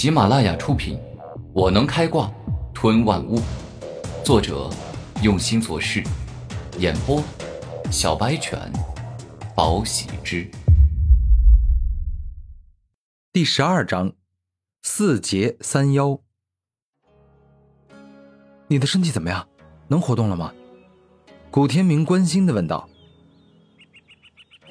[0.00, 0.96] 喜马拉雅出品，
[1.52, 2.32] 《我能开挂
[2.72, 3.36] 吞万物》，
[4.24, 4.70] 作者
[5.22, 6.02] 用心做事，
[6.78, 7.22] 演播
[7.92, 8.58] 小白犬，
[9.54, 10.50] 宝喜之。
[13.30, 14.14] 第十二章，
[14.80, 16.18] 四节三妖。
[18.68, 19.46] 你的身体怎么样？
[19.86, 20.50] 能活动了吗？
[21.50, 22.88] 古天明关心的问道。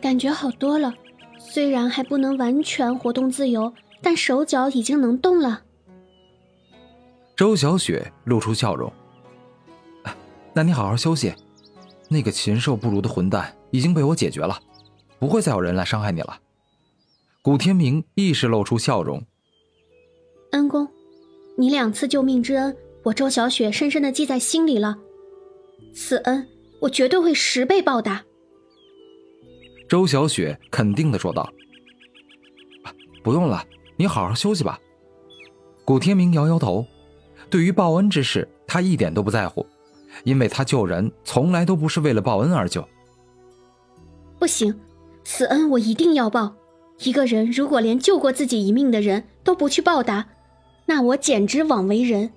[0.02, 0.91] 感觉好多了，
[1.38, 5.63] 虽然还不能完全活动自由，但手脚已经能动了。
[7.35, 8.91] 周小雪露出笑容。
[10.53, 11.34] 那你好好休息，
[12.09, 14.59] 那个禽兽不如的混蛋已经被我解决了，
[15.20, 16.40] 不会再有人来伤害你了。
[17.41, 19.23] 古天明亦是露出笑容。
[20.52, 20.88] 恩公，
[21.57, 24.98] 你两次救命之恩，我周小雪深深的记在心里了，
[25.93, 26.45] 此恩
[26.81, 28.26] 我绝对会十倍报答。
[29.88, 31.48] 周小雪肯定的说道
[33.23, 33.63] ：“不用了，
[33.99, 34.80] 你好好休息吧。”
[35.84, 36.85] 古天明摇摇头，
[37.49, 39.65] 对于报恩之事，他一点都不在乎，
[40.24, 42.87] 因为他救人从来都不是为了报恩而救。
[44.37, 44.79] 不行，
[45.26, 46.55] 此恩我一定要报。
[46.99, 50.27] 一个人如果连救过自己一命的人都不去报答，
[50.85, 52.31] 那我简直枉为人。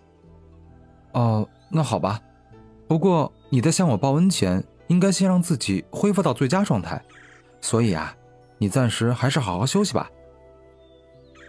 [1.12, 2.20] 哦，那好吧。
[2.88, 7.00] 不过你在向我报恩前，应该先让自己恢复到最佳状态。
[7.60, 8.16] 所以啊，
[8.58, 10.10] 你暂时还是好好休息吧。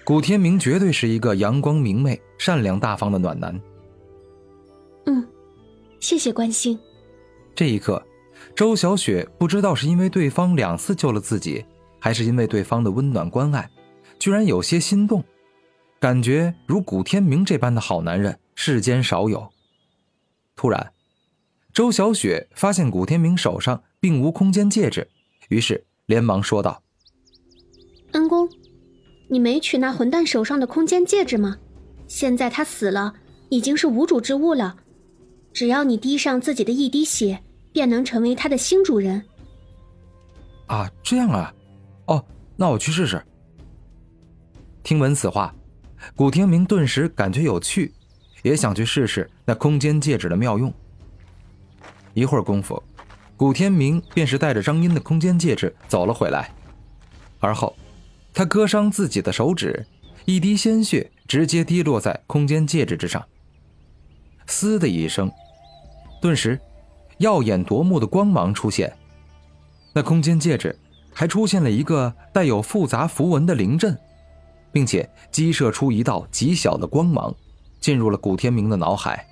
[0.05, 3.61] 古天明绝对是一个阳光明媚、善良大方的暖男。
[5.05, 5.25] 嗯，
[5.99, 6.77] 谢谢关心。
[7.55, 8.03] 这一刻，
[8.53, 11.63] 周小雪不知道是因为对方两次救了自己，
[11.99, 13.69] 还是因为对方的温暖关爱，
[14.19, 15.23] 居然有些心动，
[15.99, 19.49] 感觉如古天明这般的好男人世间少有。
[20.55, 20.91] 突然，
[21.71, 25.07] 周小雪发现古天明手上并无空间戒指，
[25.47, 25.85] 于是。
[26.05, 26.83] 连忙说道
[28.11, 28.45] ：“恩公，
[29.33, 31.57] 你没取那混蛋手上的空间戒指吗？
[32.07, 33.11] 现在他死了，
[33.49, 34.75] 已经是无主之物了。
[35.51, 37.41] 只要你滴上自己的一滴血，
[37.71, 39.23] 便能成为他的新主人。”
[40.67, 41.51] 啊，这样啊！
[42.05, 42.23] 哦，
[42.55, 43.19] 那我去试试。
[44.83, 45.53] 听闻此话，
[46.15, 47.91] 古天明顿时感觉有趣，
[48.43, 50.71] 也想去试试那空间戒指的妙用。
[52.13, 52.81] 一会儿功夫。
[53.35, 56.53] 古天明便是带着张英的空间戒指走了回来，
[57.39, 57.75] 而后，
[58.33, 59.85] 他割伤自己的手指，
[60.25, 63.23] 一滴鲜血直接滴落在空间戒指之上。
[64.47, 65.31] 嘶的一声，
[66.21, 66.59] 顿时，
[67.19, 68.91] 耀眼夺目的光芒出现，
[69.93, 70.77] 那空间戒指
[71.13, 73.97] 还出现了一个带有复杂符文的灵阵，
[74.71, 77.33] 并且激射出一道极小的光芒，
[77.79, 79.27] 进入了古天明的脑海。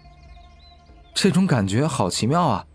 [1.13, 2.65] 这种感觉好奇妙啊！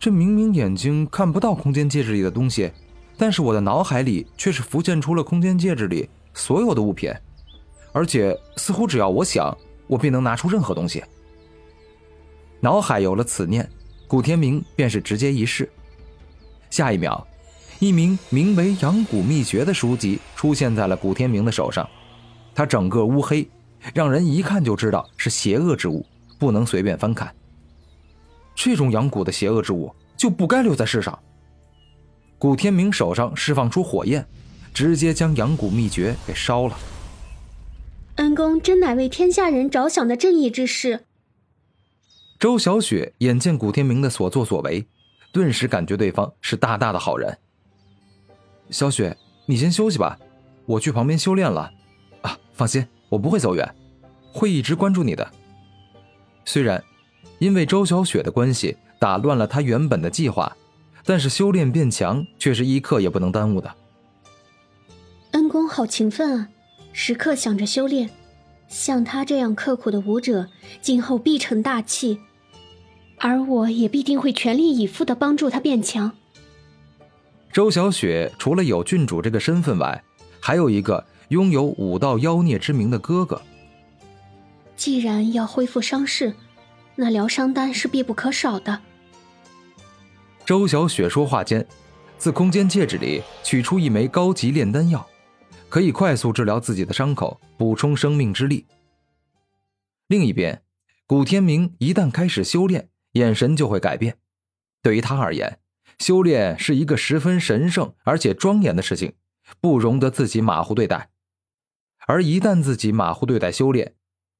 [0.00, 2.72] 这明明眼睛看不到空间戒指里的东西，
[3.16, 7.12] 但是我的脑海里却是浮现出了空间戒指里所有的物品，
[7.92, 9.56] 而且似乎只要我想，
[9.86, 11.02] 我便能拿出任何东西。
[12.60, 13.68] 脑海有了此念，
[14.08, 15.70] 古天明便是直接一试。
[16.70, 17.26] 下一秒，
[17.80, 21.88] 一名名为《阳谷秘诀》的书籍出现在了古天明的手上，
[22.54, 23.48] 它整个乌黑，
[23.92, 26.06] 让人一看就知道是邪恶之物，
[26.38, 27.34] 不能随便翻看。
[28.54, 31.18] 这种养蛊的邪恶之物就不该留在世上。
[32.42, 34.26] 古天明手上释放出火焰，
[34.74, 36.76] 直接将养蛊秘诀给烧了。
[38.16, 41.04] 恩公真乃为天下人着想的正义之士。
[42.40, 44.84] 周小雪眼见古天明的所作所为，
[45.32, 47.38] 顿时感觉对方是大大的好人。
[48.70, 49.16] 小雪，
[49.46, 50.18] 你先休息吧，
[50.66, 51.70] 我去旁边修炼了。
[52.22, 53.72] 啊，放心，我不会走远，
[54.32, 55.30] 会一直关注你的。
[56.44, 56.82] 虽然。
[57.38, 60.56] 因为周小雪的关系打乱了他原本的计划，
[61.04, 63.74] 但是修炼变强却是一刻也不能耽误的。
[65.32, 66.48] 恩公好勤奋啊，
[66.92, 68.10] 时刻想着修炼。
[68.68, 70.48] 像他这样刻苦的武者，
[70.80, 72.18] 今后必成大器，
[73.18, 76.12] 而我也必定会全力以赴的帮助他变强。
[77.52, 80.02] 周小雪除了有郡主这个身份外，
[80.40, 83.40] 还有一个拥有武道妖孽之名的哥哥。
[84.76, 86.34] 既然要恢复伤势。
[86.94, 88.78] 那疗伤丹是必不可少的。
[90.44, 91.64] 周小雪说话间，
[92.18, 95.06] 自空间戒指里取出一枚高级炼丹药，
[95.68, 98.66] 可以快速治疗自己的伤口，补充生命之力。
[100.08, 100.60] 另一边，
[101.06, 104.18] 古天明一旦开始修炼，眼神就会改变。
[104.82, 105.60] 对于他而言，
[106.00, 109.12] 修炼是一个十分神圣而且庄严的事情，
[109.60, 111.10] 不容得自己马虎对待。
[112.08, 113.94] 而一旦自己马虎对待修炼，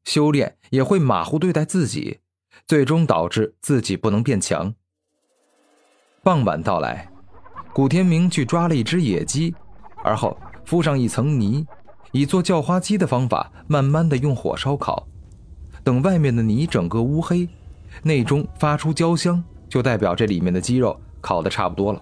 [0.05, 2.19] 修炼也会马虎对待自己。
[2.67, 4.75] 最终导致自己不能变强。
[6.25, 7.09] 傍晚到来，
[7.73, 9.53] 古天明去抓了一只野鸡，
[10.05, 11.67] 而后敷上一层泥，
[12.13, 15.05] 以做叫花鸡的方法，慢慢的用火烧烤。
[15.83, 17.49] 等外面的泥整个乌黑，
[18.05, 22.01] 内中发出焦香，就代表这里面的鸡肉烤的差不多了。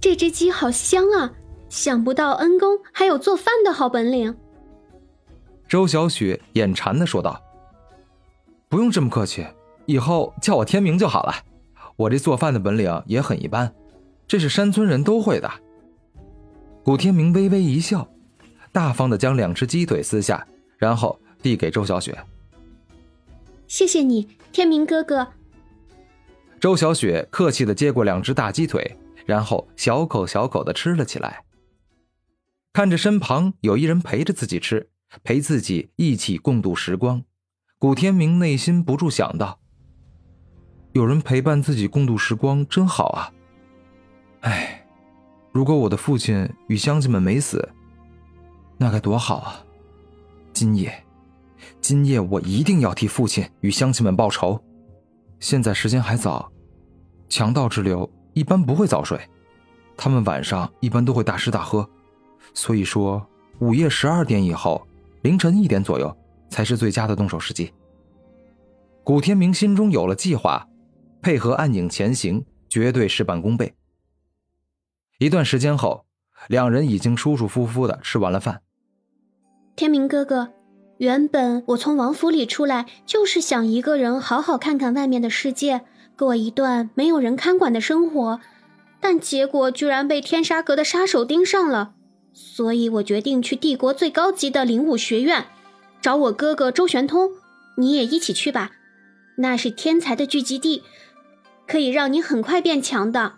[0.00, 1.30] 这只鸡好香啊！
[1.68, 4.36] 想不到恩公还有做饭的好本领。
[5.68, 7.40] 周小雪眼馋的说道
[8.68, 9.46] ：“不用这么客气，
[9.86, 11.32] 以后叫我天明就好了。
[11.96, 13.74] 我这做饭的本领也很一般，
[14.26, 15.50] 这是山村人都会的。”
[16.84, 18.08] 古天明微微一笑，
[18.70, 20.46] 大方的将两只鸡腿撕下，
[20.76, 22.16] 然后递给周小雪。
[23.66, 25.26] 谢谢你，天明哥哥。
[26.60, 31.44] 周小雪客气的接过两只大鸡腿，然后小口小口的吃了起来。
[32.72, 34.90] 看着身旁有一人陪着自己吃，
[35.22, 37.22] 陪自己一起共度时光，
[37.78, 39.60] 古天明内心不住想到：
[40.94, 43.32] 有人陪伴自己共度时光真好啊。
[44.42, 44.86] 哎，
[45.50, 47.68] 如果我的父亲与乡亲们没死，
[48.78, 49.64] 那该多好啊！
[50.52, 51.04] 今夜。
[51.80, 54.62] 今夜我一定要替父亲与乡亲们报仇。
[55.40, 56.48] 现在时间还早，
[57.28, 59.18] 强盗之流一般不会早睡，
[59.96, 61.88] 他们晚上一般都会大吃大喝，
[62.54, 63.26] 所以说
[63.58, 64.86] 午夜十二点以后，
[65.22, 66.16] 凌晨一点左右
[66.48, 67.72] 才是最佳的动手时机。
[69.02, 70.64] 古天明心中有了计划，
[71.24, 73.72] 配合暗影前行，绝对事半功倍。
[75.18, 76.04] 一段时间后，
[76.48, 78.60] 两人已经舒舒服服的吃完了饭。
[79.74, 80.52] 天明哥哥。
[80.98, 85.80] 原本我从王府里出来，就是想一个人好好看看外面的世界，
[86.16, 88.40] 过一段没有人看管的生活，
[89.00, 91.94] 但结果居然被天杀阁的杀手盯上了，
[92.34, 95.46] 所以我决定去帝国最高级的灵武学院，
[96.02, 97.30] 找我哥哥周玄通，
[97.78, 98.70] 你也一起去吧，
[99.38, 100.84] 那是天才的聚集地，
[101.66, 103.34] 可以让你很快变强的。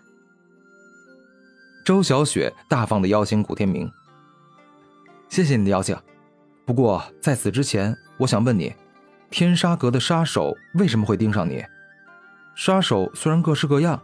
[1.85, 3.89] 周小雪大方的邀请古天明，
[5.29, 5.97] 谢谢你的邀请。
[6.65, 8.73] 不过在此之前，我想问你，
[9.29, 11.63] 天杀阁的杀手为什么会盯上你？
[12.55, 14.01] 杀手虽然各式各样，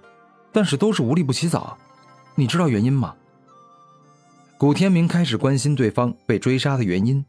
[0.52, 1.78] 但是都是无利不起早，
[2.36, 3.16] 你知道原因吗？
[4.58, 7.26] 古天明开始关心对方被追杀的原因。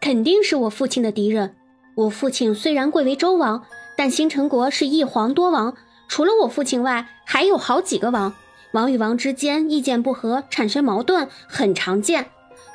[0.00, 1.56] 肯定是我父亲的敌人。
[1.94, 3.64] 我父亲虽然贵为周王，
[4.02, 5.76] 但星辰国是一皇多王，
[6.08, 8.34] 除了我父亲外，还有好几个王。
[8.72, 12.28] 王与王之间意见不合，产生矛盾很常见。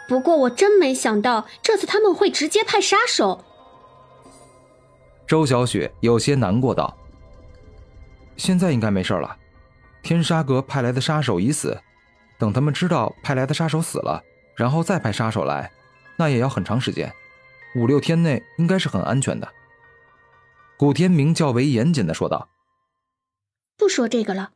[0.08, 3.44] 不过我真没想到，这次他们会直接派杀手。
[5.28, 6.96] 周小雪有些难过道
[8.38, 9.36] ：“现在应该没事了，
[10.02, 11.78] 天杀阁派来的杀手已死，
[12.38, 14.24] 等他们知道派来的杀手死了，
[14.56, 15.70] 然后再派杀手来，
[16.16, 17.12] 那也要很长时间，
[17.76, 19.46] 五六天内应该是很安全的。”
[20.78, 22.50] 古天明较为严谨的说道
[23.78, 24.52] ：“不说这个了，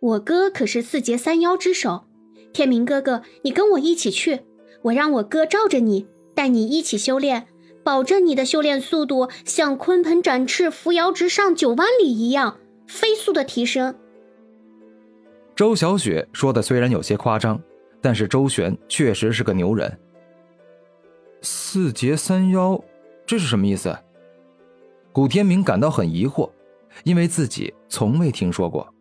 [0.00, 2.06] 我哥可是四杰三妖之首。”
[2.52, 4.40] 天明哥哥，你跟我一起去，
[4.82, 7.46] 我让我哥罩着你，带你一起修炼，
[7.82, 13.96] 保证你的修炼速度像鲲鹏展翅、扶摇直上九万里一样飞速的提升。
[15.56, 17.60] 周小雪说的虽然有些夸张，
[18.00, 19.96] 但是周旋确实是个牛人。
[21.40, 22.80] 四杰三妖，
[23.26, 23.96] 这是什么意思？
[25.14, 26.50] 古天明感到很疑惑，
[27.04, 28.92] 因为自己从未听说过。